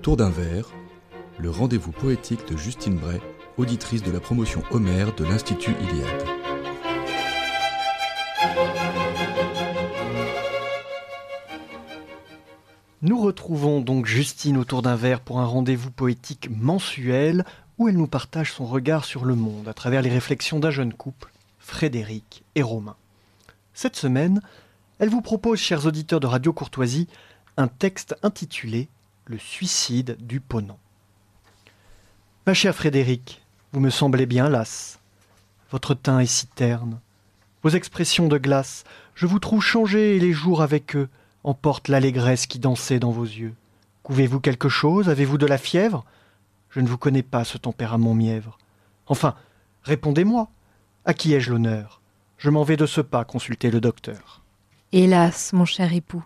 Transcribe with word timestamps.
Autour 0.00 0.16
d'un 0.16 0.30
verre, 0.30 0.70
le 1.38 1.50
rendez-vous 1.50 1.92
poétique 1.92 2.48
de 2.50 2.56
Justine 2.56 2.96
Bray, 2.96 3.20
auditrice 3.58 4.02
de 4.02 4.10
la 4.10 4.18
promotion 4.18 4.62
Homère 4.70 5.14
de 5.14 5.24
l'Institut 5.24 5.72
Iliade. 5.72 6.24
Nous 13.02 13.20
retrouvons 13.20 13.82
donc 13.82 14.06
Justine 14.06 14.56
autour 14.56 14.80
d'un 14.80 14.96
verre 14.96 15.20
pour 15.20 15.38
un 15.38 15.44
rendez-vous 15.44 15.90
poétique 15.90 16.48
mensuel 16.50 17.44
où 17.76 17.86
elle 17.86 17.98
nous 17.98 18.06
partage 18.06 18.54
son 18.54 18.64
regard 18.64 19.04
sur 19.04 19.26
le 19.26 19.34
monde 19.34 19.68
à 19.68 19.74
travers 19.74 20.00
les 20.00 20.08
réflexions 20.08 20.60
d'un 20.60 20.70
jeune 20.70 20.94
couple, 20.94 21.30
Frédéric 21.58 22.42
et 22.54 22.62
Romain. 22.62 22.96
Cette 23.74 23.96
semaine, 23.96 24.40
elle 24.98 25.10
vous 25.10 25.20
propose, 25.20 25.58
chers 25.58 25.84
auditeurs 25.84 26.20
de 26.20 26.26
Radio 26.26 26.54
Courtoisie, 26.54 27.06
un 27.58 27.68
texte 27.68 28.16
intitulé 28.22 28.88
Le 29.30 29.38
suicide 29.38 30.16
du 30.18 30.40
Ponant. 30.40 30.80
Ma 32.48 32.52
chère 32.52 32.74
Frédéric, 32.74 33.42
vous 33.70 33.78
me 33.78 33.88
semblez 33.88 34.26
bien 34.26 34.48
lasse. 34.48 34.98
Votre 35.70 35.94
teint 35.94 36.18
est 36.18 36.26
si 36.26 36.48
terne. 36.48 36.98
Vos 37.62 37.68
expressions 37.68 38.26
de 38.26 38.38
glace, 38.38 38.82
je 39.14 39.26
vous 39.26 39.38
trouve 39.38 39.62
changé 39.62 40.16
et 40.16 40.18
les 40.18 40.32
jours 40.32 40.62
avec 40.62 40.96
eux 40.96 41.08
emportent 41.44 41.86
l'allégresse 41.86 42.48
qui 42.48 42.58
dansait 42.58 42.98
dans 42.98 43.12
vos 43.12 43.22
yeux. 43.22 43.54
Couvez-vous 44.02 44.40
quelque 44.40 44.68
chose? 44.68 45.08
Avez-vous 45.08 45.38
de 45.38 45.46
la 45.46 45.58
fièvre? 45.58 46.04
Je 46.70 46.80
ne 46.80 46.88
vous 46.88 46.98
connais 46.98 47.22
pas, 47.22 47.44
ce 47.44 47.56
tempérament 47.56 48.14
mièvre. 48.14 48.58
Enfin, 49.06 49.36
répondez-moi. 49.84 50.48
À 51.04 51.14
qui 51.14 51.34
ai-je 51.34 51.52
l'honneur? 51.52 52.00
Je 52.36 52.50
m'en 52.50 52.64
vais 52.64 52.76
de 52.76 52.86
ce 52.86 53.00
pas 53.00 53.24
consulter 53.24 53.70
le 53.70 53.80
docteur. 53.80 54.42
Hélas, 54.90 55.52
mon 55.52 55.66
cher 55.66 55.92
époux, 55.92 56.24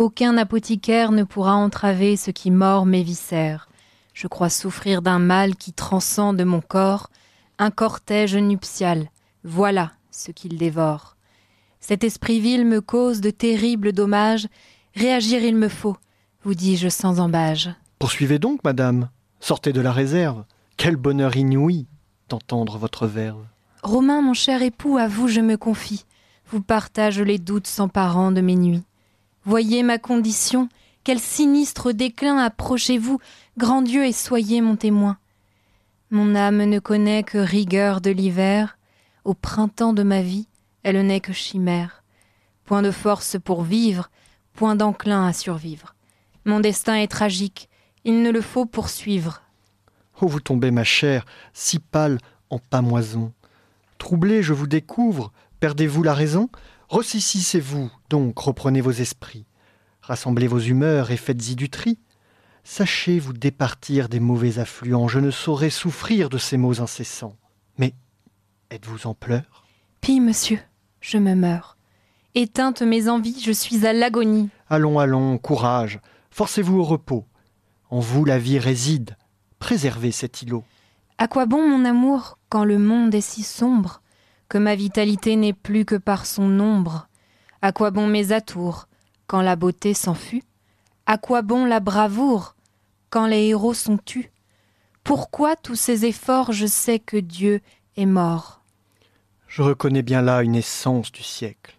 aucun 0.00 0.38
apothicaire 0.38 1.12
ne 1.12 1.24
pourra 1.24 1.54
entraver 1.54 2.16
ce 2.16 2.30
qui 2.30 2.50
mord 2.50 2.86
mes 2.86 3.02
viscères. 3.02 3.68
Je 4.14 4.28
crois 4.28 4.48
souffrir 4.48 5.02
d'un 5.02 5.18
mal 5.18 5.56
qui 5.56 5.74
transcende 5.74 6.42
mon 6.42 6.62
corps, 6.62 7.10
un 7.58 7.70
cortège 7.70 8.34
nuptial. 8.34 9.10
Voilà 9.44 9.92
ce 10.10 10.30
qu'il 10.30 10.56
dévore. 10.56 11.16
Cet 11.80 12.02
esprit 12.02 12.40
vil 12.40 12.64
me 12.64 12.80
cause 12.80 13.20
de 13.20 13.30
terribles 13.30 13.92
dommages. 13.92 14.48
Réagir 14.94 15.44
il 15.44 15.54
me 15.54 15.68
faut, 15.68 15.98
vous 16.44 16.54
dis-je 16.54 16.88
sans 16.88 17.20
embâge. 17.20 17.68
Poursuivez 17.98 18.38
donc, 18.38 18.64
madame. 18.64 19.10
Sortez 19.38 19.74
de 19.74 19.82
la 19.82 19.92
réserve. 19.92 20.44
Quel 20.78 20.96
bonheur 20.96 21.36
inouï 21.36 21.86
d'entendre 22.30 22.78
votre 22.78 23.06
verve. 23.06 23.44
Romain, 23.82 24.22
mon 24.22 24.34
cher 24.34 24.62
époux, 24.62 24.96
à 24.96 25.08
vous 25.08 25.28
je 25.28 25.40
me 25.42 25.56
confie 25.56 26.06
vous 26.50 26.60
partage 26.60 27.20
les 27.20 27.38
doutes 27.38 27.68
sans 27.68 27.88
parents 27.88 28.32
de 28.32 28.40
mes 28.40 28.56
nuits. 28.56 28.82
Voyez 29.44 29.82
ma 29.82 29.98
condition, 29.98 30.68
quel 31.04 31.18
sinistre 31.18 31.92
déclin 31.92 32.38
approchez-vous, 32.38 33.18
grand 33.56 33.82
Dieu, 33.82 34.04
et 34.04 34.12
soyez 34.12 34.60
mon 34.60 34.76
témoin. 34.76 35.18
Mon 36.10 36.34
âme 36.34 36.64
ne 36.64 36.78
connaît 36.78 37.22
que 37.22 37.38
rigueur 37.38 38.00
de 38.00 38.10
l'hiver, 38.10 38.78
au 39.24 39.34
printemps 39.34 39.92
de 39.92 40.02
ma 40.02 40.22
vie, 40.22 40.46
elle 40.82 41.00
n'est 41.06 41.20
que 41.20 41.32
chimère. 41.32 42.02
Point 42.64 42.82
de 42.82 42.90
force 42.90 43.36
pour 43.42 43.62
vivre, 43.62 44.10
point 44.54 44.76
d'enclin 44.76 45.26
à 45.26 45.32
survivre. 45.32 45.94
Mon 46.44 46.60
destin 46.60 46.96
est 46.96 47.10
tragique, 47.10 47.68
il 48.04 48.22
ne 48.22 48.30
le 48.30 48.40
faut 48.40 48.66
poursuivre. 48.66 49.42
Oh, 50.20 50.28
vous 50.28 50.40
tombez, 50.40 50.70
ma 50.70 50.84
chère, 50.84 51.24
si 51.52 51.78
pâle 51.78 52.18
en 52.50 52.58
pamoison. 52.58 53.32
Troublé, 53.98 54.42
je 54.42 54.52
vous 54.52 54.66
découvre, 54.66 55.32
Perdez-vous 55.60 56.02
la 56.02 56.14
raison? 56.14 56.48
Ressaisissez-vous, 56.90 57.88
donc 58.08 58.36
reprenez 58.40 58.80
vos 58.80 58.90
esprits. 58.90 59.46
Rassemblez 60.02 60.48
vos 60.48 60.58
humeurs 60.58 61.12
et 61.12 61.16
faites-y 61.16 61.54
du 61.54 61.70
tri. 61.70 62.00
Sachez 62.64 63.20
vous 63.20 63.32
départir 63.32 64.08
des 64.08 64.18
mauvais 64.18 64.58
affluents, 64.58 65.06
je 65.06 65.20
ne 65.20 65.30
saurais 65.30 65.70
souffrir 65.70 66.28
de 66.28 66.36
ces 66.36 66.56
mots 66.56 66.80
incessants. 66.80 67.36
Mais 67.78 67.94
êtes-vous 68.72 69.06
en 69.06 69.14
pleurs? 69.14 69.66
Pis, 70.00 70.18
monsieur, 70.18 70.58
je 71.00 71.18
me 71.18 71.36
meurs. 71.36 71.76
Éteinte 72.34 72.82
mes 72.82 73.08
envies, 73.08 73.40
je 73.40 73.52
suis 73.52 73.86
à 73.86 73.92
l'agonie. 73.92 74.48
Allons, 74.68 74.98
allons, 74.98 75.38
courage, 75.38 76.00
forcez-vous 76.32 76.80
au 76.80 76.84
repos. 76.84 77.24
En 77.90 78.00
vous 78.00 78.24
la 78.24 78.38
vie 78.38 78.58
réside, 78.58 79.16
préservez 79.60 80.10
cet 80.10 80.42
îlot. 80.42 80.64
À 81.18 81.28
quoi 81.28 81.46
bon 81.46 81.68
mon 81.68 81.84
amour 81.84 82.40
quand 82.48 82.64
le 82.64 82.80
monde 82.80 83.14
est 83.14 83.20
si 83.20 83.44
sombre? 83.44 83.99
Que 84.50 84.58
ma 84.58 84.74
vitalité 84.74 85.36
n'est 85.36 85.54
plus 85.54 85.86
que 85.86 85.94
par 85.94 86.26
son 86.26 86.58
ombre. 86.58 87.08
À 87.62 87.70
quoi 87.70 87.92
bon 87.92 88.08
mes 88.08 88.32
atours, 88.32 88.88
quand 89.28 89.42
la 89.42 89.54
beauté 89.54 89.94
s'enfuit? 89.94 90.42
À 91.06 91.18
quoi 91.18 91.42
bon 91.42 91.64
la 91.64 91.78
bravoure, 91.78 92.56
quand 93.10 93.26
les 93.26 93.46
héros 93.46 93.74
sont 93.74 93.96
tus? 93.96 94.30
Pourquoi 95.04 95.54
tous 95.54 95.76
ces 95.76 96.04
efforts, 96.04 96.52
je 96.52 96.66
sais 96.66 96.98
que 96.98 97.16
Dieu 97.16 97.60
est 97.96 98.06
mort. 98.06 98.62
Je 99.46 99.62
reconnais 99.62 100.02
bien 100.02 100.20
là 100.20 100.42
une 100.42 100.56
essence 100.56 101.12
du 101.12 101.22
siècle, 101.22 101.76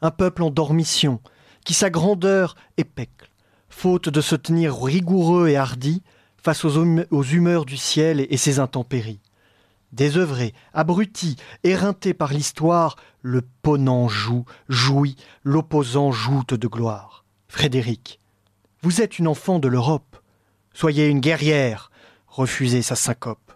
un 0.00 0.10
peuple 0.10 0.42
en 0.42 0.50
dormition, 0.50 1.20
qui 1.66 1.74
sa 1.74 1.90
grandeur 1.90 2.56
épecle, 2.78 3.30
faute 3.68 4.08
de 4.08 4.20
se 4.22 4.36
tenir 4.36 4.82
rigoureux 4.82 5.48
et 5.48 5.56
hardi 5.56 6.02
face 6.42 6.64
aux, 6.64 6.78
hum-, 6.78 7.04
aux 7.10 7.24
humeurs 7.24 7.66
du 7.66 7.76
ciel 7.76 8.26
et 8.30 8.36
ses 8.38 8.58
intempéries. 8.58 9.20
Désœuvré, 9.92 10.52
abruti, 10.74 11.36
éreinté 11.64 12.12
par 12.12 12.32
l'histoire, 12.32 12.96
le 13.22 13.42
ponant 13.62 14.08
joue, 14.08 14.44
jouit, 14.68 15.16
l'opposant 15.42 16.12
joute 16.12 16.54
de 16.54 16.66
gloire. 16.68 17.24
Frédéric, 17.48 18.20
vous 18.82 19.00
êtes 19.00 19.18
une 19.18 19.28
enfant 19.28 19.58
de 19.58 19.68
l'Europe. 19.68 20.16
Soyez 20.72 21.08
une 21.08 21.20
guerrière, 21.20 21.90
refusez 22.26 22.82
sa 22.82 22.96
syncope. 22.96 23.52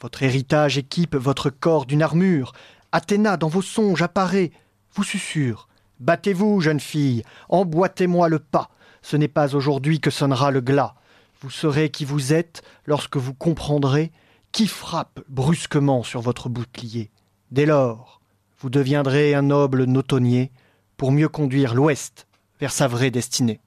Votre 0.00 0.24
héritage 0.24 0.78
équipe 0.78 1.14
votre 1.14 1.48
corps 1.48 1.86
d'une 1.86 2.02
armure. 2.02 2.52
Athéna, 2.90 3.36
dans 3.36 3.48
vos 3.48 3.62
songes, 3.62 4.02
apparaît, 4.02 4.50
vous 4.94 5.04
susurre. 5.04 5.68
Battez-vous, 6.00 6.60
jeune 6.60 6.80
fille, 6.80 7.22
emboîtez-moi 7.48 8.28
le 8.28 8.40
pas. 8.40 8.70
Ce 9.00 9.16
n'est 9.16 9.28
pas 9.28 9.54
aujourd'hui 9.54 10.00
que 10.00 10.10
sonnera 10.10 10.50
le 10.50 10.60
glas. 10.60 10.94
Vous 11.40 11.50
saurez 11.50 11.90
qui 11.90 12.04
vous 12.04 12.32
êtes 12.32 12.62
lorsque 12.86 13.16
vous 13.16 13.34
comprendrez 13.34 14.12
qui 14.52 14.66
frappe 14.66 15.20
brusquement 15.28 16.02
sur 16.02 16.20
votre 16.20 16.48
bouclier. 16.48 17.10
Dès 17.50 17.66
lors, 17.66 18.20
vous 18.60 18.70
deviendrez 18.70 19.34
un 19.34 19.42
noble 19.42 19.84
notonnier 19.84 20.52
pour 20.96 21.10
mieux 21.10 21.28
conduire 21.28 21.74
l'Ouest 21.74 22.28
vers 22.60 22.70
sa 22.70 22.86
vraie 22.86 23.10
destinée. 23.10 23.60